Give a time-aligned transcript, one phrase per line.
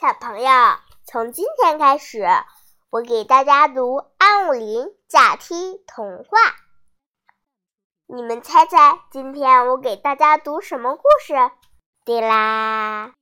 [0.00, 0.48] 小朋友，
[1.04, 2.24] 从今天开始，
[2.88, 6.38] 我给大家读《安武林假梯童话》。
[8.06, 11.34] 你们猜猜，今天我给大家读什么故事？
[12.04, 13.12] 对啦，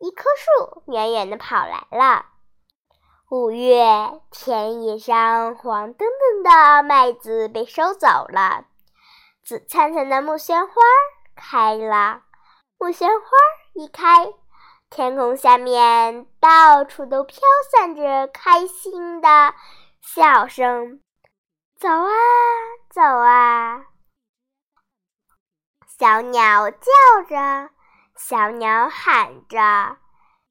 [0.00, 2.26] 一棵树远远的跑来了。
[3.30, 8.64] 五月，田野上黄澄澄的麦子被收走了，
[9.44, 10.74] 紫灿灿的木萱花
[11.36, 12.22] 开了。
[12.80, 13.26] 木萱花
[13.74, 14.32] 一开，
[14.90, 17.38] 天空下面到处都飘
[17.70, 19.54] 散着开心的
[20.02, 21.00] 笑声。
[21.78, 22.10] 走啊，
[22.90, 23.84] 走啊！
[25.96, 26.78] 小鸟叫
[27.28, 27.70] 着，
[28.16, 29.58] 小鸟喊着，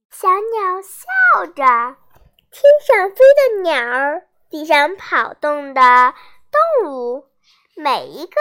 [0.10, 1.98] 小鸟笑着。
[2.50, 6.14] 天上飞的鸟儿，地上跑动的
[6.82, 7.26] 动物，
[7.76, 8.32] 每一个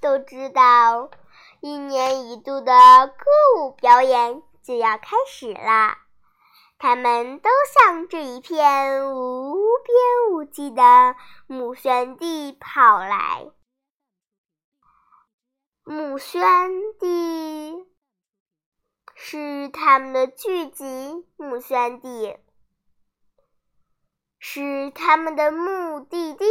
[0.00, 1.10] 都知道。
[1.60, 2.72] 一年一度的
[3.08, 3.24] 歌
[3.58, 5.96] 舞表演就要开始了，
[6.76, 11.14] 他们都向这一片无边无际的
[11.46, 13.52] 木轩地跑来。
[15.84, 16.42] 木轩
[16.98, 17.86] 地
[19.14, 22.36] 是他们的聚集，木轩地
[24.40, 26.44] 是他们的目的地。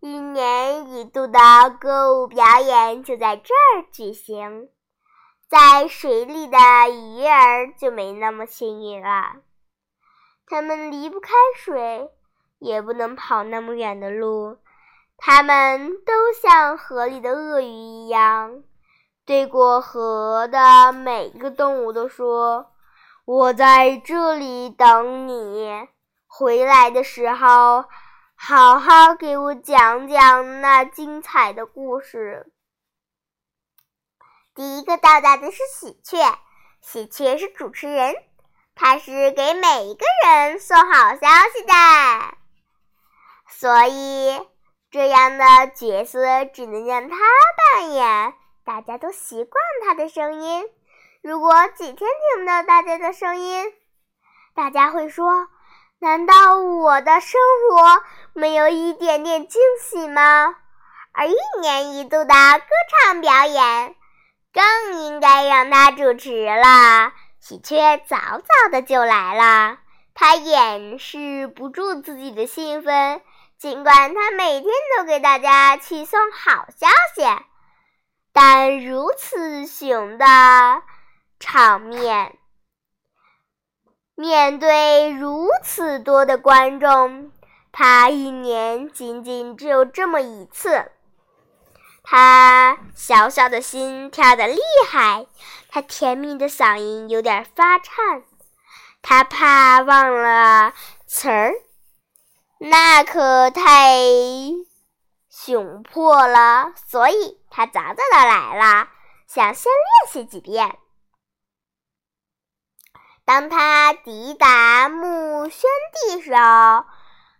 [0.00, 1.38] 一年一度的
[1.80, 4.68] 歌舞表演就在这儿举行，
[5.52, 6.56] 在水里的
[6.88, 9.34] 鱼儿就没那么幸运了。
[10.46, 11.28] 它们离不开
[11.58, 12.08] 水，
[12.58, 14.56] 也不能跑那么远的路。
[15.18, 18.62] 它们都像河里的鳄鱼一样，
[19.26, 22.72] 对过河的每一个动物都说
[23.26, 25.86] ：“我在这里等你，
[26.26, 27.84] 回来的时候。”
[28.34, 32.50] 好好给我讲讲那精彩的故事。
[34.54, 36.38] 第一个到达的是喜鹊，
[36.80, 38.14] 喜鹊是主持人，
[38.74, 42.34] 它是给每一个人送好消息的，
[43.48, 44.46] 所以
[44.90, 45.44] 这样的
[45.74, 47.16] 角色只能让他
[47.74, 48.34] 扮演。
[48.64, 49.54] 大家都习惯
[49.84, 50.64] 他的声音。
[51.22, 53.72] 如果几天听不到大家的声音，
[54.54, 55.48] 大家会说。
[55.98, 57.40] 难道我的生
[57.70, 60.56] 活没有一点点惊喜吗？
[61.12, 63.94] 而一年一度的歌唱表演
[64.52, 67.12] 更应该让他主持了。
[67.40, 69.78] 喜鹊早早的就来了，
[70.14, 73.20] 他掩饰不住自己的兴奋，
[73.58, 76.86] 尽管他每天都给大家去送好消
[77.16, 77.44] 息，
[78.32, 80.24] 但如此雄的
[81.40, 82.36] 场面。
[84.14, 87.32] 面对如此多的观众，
[87.72, 90.92] 他一年仅仅只有这么一次。
[92.02, 95.26] 他小小的心跳得厉害，
[95.68, 98.24] 他甜蜜的嗓音有点发颤。
[99.00, 100.74] 他怕忘了
[101.06, 101.54] 词儿，
[102.58, 103.96] 那可太
[105.30, 108.88] 窘迫了，所以他早早的来了，
[109.26, 110.78] 想先练习几遍。
[113.24, 116.84] 当他抵达木轩地时候，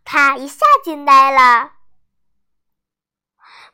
[0.05, 1.73] 他一下惊呆了。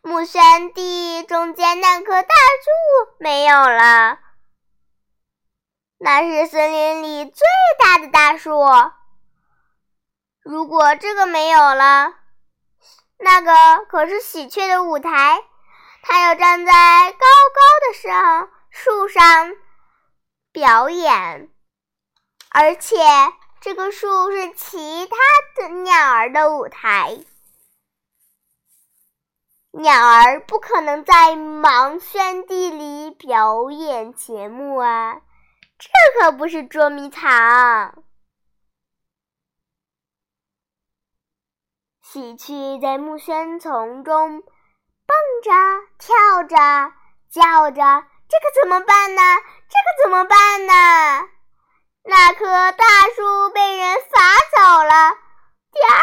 [0.02, 4.18] 木轩地中间那棵大树没有了，
[5.98, 7.44] 那是森林里最
[7.78, 8.52] 大的大树。
[10.42, 12.14] 如果这个没有了，
[13.18, 13.52] 那个
[13.88, 15.44] 可是喜鹊的舞台，
[16.02, 16.72] 它要站在
[17.12, 19.54] 高高的上树上
[20.52, 21.50] 表演。
[22.50, 22.96] 而且，
[23.60, 25.16] 这个树是其他
[25.56, 27.18] 的鸟儿的舞台。
[29.70, 35.20] 鸟儿不可能在芒轩地里表演节目啊！
[35.78, 35.88] 这
[36.20, 38.02] 可不是捉迷藏。
[42.02, 45.50] 喜鹊在木轩丛中蹦着、
[45.98, 46.56] 跳着、
[47.30, 49.22] 叫着，这可怎么办呢？
[49.68, 51.28] 这可怎么办呢？
[52.04, 52.84] 那棵大
[53.14, 54.20] 树被人伐
[54.56, 55.18] 走了。
[55.70, 56.00] 第二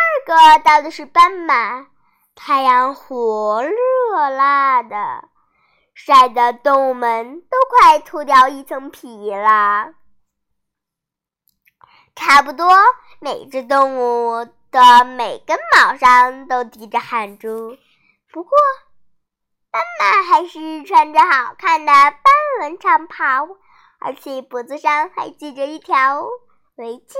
[0.53, 1.87] 个到的是斑马，
[2.35, 5.29] 太阳火热辣的，
[5.93, 9.93] 晒得动物们都快脱掉一层皮了。
[12.15, 12.69] 差不多
[13.19, 17.77] 每只动物的每根毛上都滴着汗珠，
[18.31, 18.51] 不过
[19.71, 22.21] 斑马还是穿着好看的斑
[22.59, 23.47] 纹长袍。
[23.97, 26.27] 而且脖子上还系着一条
[26.75, 27.15] 围巾。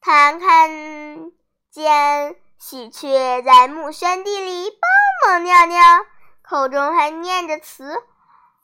[0.00, 1.32] 他看
[1.70, 4.80] 见喜鹊在木轩地里蹦
[5.24, 5.80] 蹦跳跳，
[6.42, 8.02] 口中还念着词，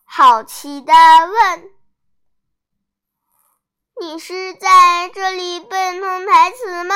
[0.04, 1.70] 好奇的问
[4.00, 6.94] ：“你是在这里背诵台词吗？”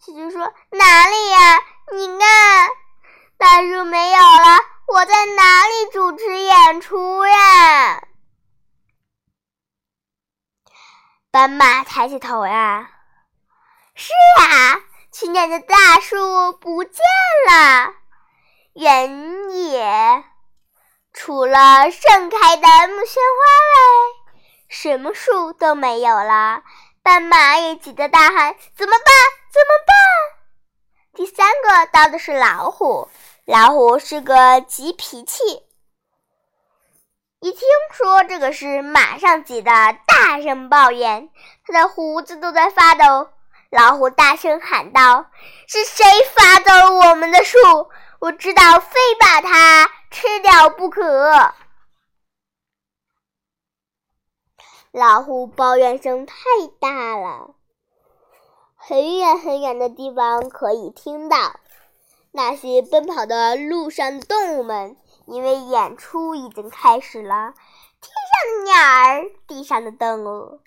[0.00, 1.58] 喜鹊说：“哪里呀？
[1.92, 2.68] 你看，
[3.36, 8.02] 大树没有了，我在哪里主持演出呀？”
[11.30, 12.90] 斑马抬起头呀，
[13.94, 14.80] 是啊，
[15.32, 17.02] 年的大树不见
[17.48, 17.92] 了，
[18.74, 20.24] 原野
[21.12, 23.42] 除了盛开的木萱花
[23.74, 26.62] 外，什么树都没有了。
[27.02, 29.14] 斑马也急得大喊：“怎么办？
[29.52, 29.96] 怎么办？”
[31.14, 33.08] 第三个到的是老虎，
[33.44, 35.42] 老虎是个急脾气。
[37.40, 37.60] 一听
[37.92, 39.70] 说这个事，马上急得
[40.06, 41.30] 大声抱怨，
[41.66, 43.30] 他的胡子都在发抖。
[43.70, 45.30] 老虎大声喊道
[45.66, 47.56] ：“是谁伐走了我们的树？
[48.18, 51.54] 我知道，非把它吃掉不可！”
[54.92, 56.34] 老虎抱怨声太
[56.80, 57.54] 大了，
[58.76, 61.60] 很远很远的地方可以听到。
[62.32, 64.96] 那些奔跑的路上的动物们。
[65.26, 67.54] 因为演出已经开始了，
[68.00, 70.60] 天上的鸟儿，地上的动物，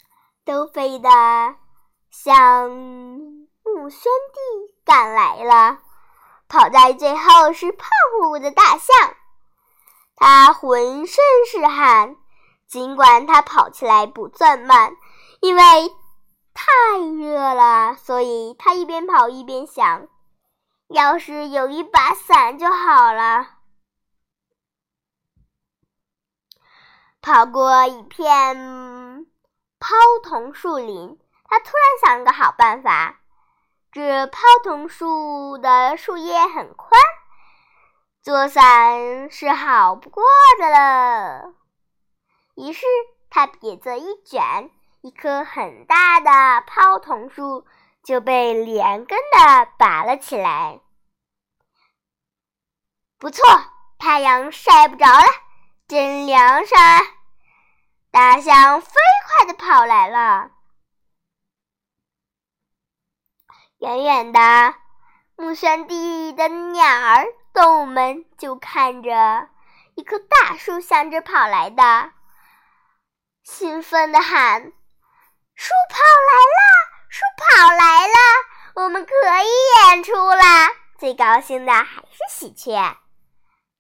[0.46, 1.10] 都飞得
[2.14, 5.80] 向木轩地赶来了。
[6.48, 9.16] 跑在最后是胖乎乎的大象，
[10.16, 12.16] 它浑身是汗，
[12.68, 14.96] 尽管它跑起来不算慢，
[15.42, 15.64] 因为
[16.54, 20.08] 太热了，所以它一边跑一边想：
[20.90, 23.48] 要是有一把伞就好了。
[27.20, 29.26] 跑过一片
[29.80, 31.18] 泡桐树林，
[31.54, 33.20] 他突然想了个好办法。
[33.92, 37.00] 这泡桐树的树叶很宽，
[38.24, 40.24] 做伞是好不过
[40.58, 41.54] 的了。
[42.56, 42.88] 于是
[43.30, 44.72] 他鼻子一卷，
[45.02, 47.68] 一棵很大的泡桐树
[48.04, 50.80] 就被连根的拔了起来。
[53.20, 53.46] 不错，
[54.00, 55.28] 太阳晒不着了。
[55.88, 56.82] 真凉爽！
[58.10, 58.92] 大象飞
[59.28, 60.50] 快地跑来了。
[63.84, 64.40] 远远的
[65.36, 69.50] 木轩地的鸟儿、动物们就看着
[69.96, 72.12] 一棵大树向着跑来的，
[73.44, 74.72] 兴奋地喊
[75.54, 76.64] ：“树跑来了！
[77.10, 78.16] 树跑来了！
[78.76, 79.12] 我们可
[79.44, 80.44] 以演出了！”
[80.98, 82.96] 最高兴的还是喜鹊。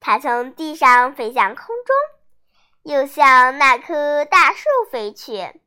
[0.02, 1.96] 它从地上飞向空中，
[2.94, 5.62] 又向那棵大树飞去。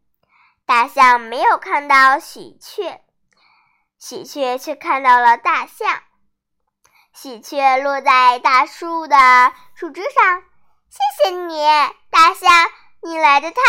[0.67, 3.01] 大象没有看到喜鹊，
[3.99, 6.03] 喜鹊却看到了大象。
[7.13, 9.17] 喜鹊落在大树的
[9.75, 10.43] 树枝上，
[10.91, 11.65] 谢谢你，
[12.11, 12.51] 大象，
[13.03, 13.63] 你来的太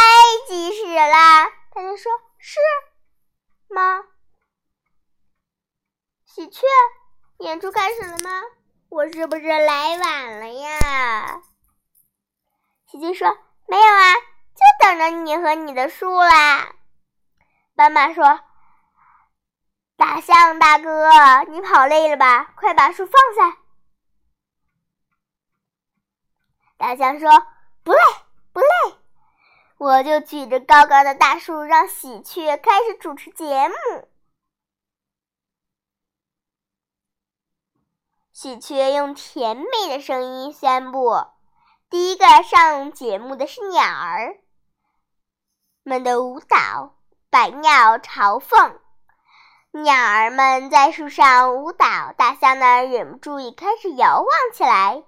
[0.47, 1.51] 及时了。
[1.73, 2.59] 大象说：“是
[3.73, 4.03] 吗？”
[6.27, 6.65] 喜鹊，
[7.39, 8.41] 演出开始了吗？
[8.89, 11.41] 我是不是来晚了呀？
[12.89, 13.37] 喜鹊说
[13.67, 16.73] ：“没有啊，就等着你和你的树啦。”
[17.75, 18.41] 斑马说
[19.97, 21.09] ：“大象大哥，
[21.49, 22.53] 你跑累了吧？
[22.55, 23.57] 快把树放下。”
[26.77, 27.29] 大象说
[27.83, 27.99] ：“不累，
[28.53, 28.67] 不累，
[29.77, 33.75] 我就举着高高的大树，让喜鹊开始主持节目。”
[38.31, 41.25] 喜鹊用甜美的声音宣布
[41.89, 44.37] ：“第一个上节目的是鸟儿
[45.81, 46.99] 们的舞蹈，
[47.31, 48.79] 百鸟朝凤。
[49.83, 55.03] 鸟儿们在树上舞蹈，大象呢忍不住也开始摇晃起来。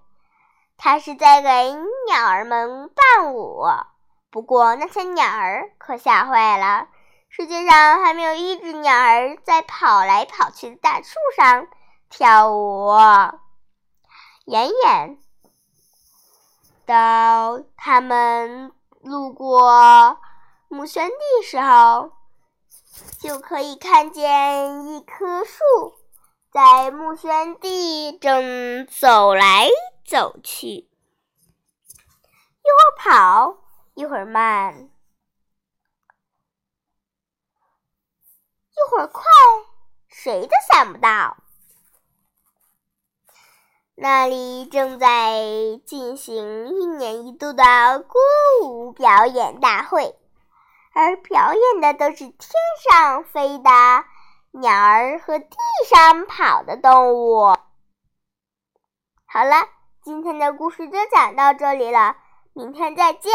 [0.78, 1.74] 它是在给
[2.08, 3.66] 鸟儿们伴舞。
[4.32, 6.88] 不过那些鸟儿可吓坏了，
[7.30, 11.68] 世界上还没有一只鸟儿在跑来跑去的大树上。”
[12.10, 12.90] 跳舞，
[14.46, 15.18] 远远
[16.86, 18.72] 到他们
[19.02, 20.18] 路过
[20.70, 22.12] 木轩地时候，
[23.20, 25.96] 就可以看见一棵树
[26.52, 29.70] 在木轩地正走来
[30.06, 30.88] 走去，一
[32.66, 33.58] 会儿跑，
[33.94, 34.90] 一会儿慢，
[38.72, 39.24] 一会儿快，
[40.08, 41.38] 谁都想不到。
[43.96, 45.42] 那里正在
[45.86, 48.18] 进行一年一度的歌
[48.64, 50.19] 舞表演大会，
[50.94, 52.52] 而表演的都是天
[52.90, 53.70] 上飞的
[54.52, 55.56] 鸟儿和地
[55.88, 57.56] 上跑的动物。
[59.26, 59.68] 好了，
[60.02, 62.18] 今天的故事就讲到这里了，
[62.54, 63.32] 明天再见。